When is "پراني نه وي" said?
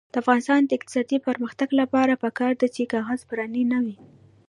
3.29-3.95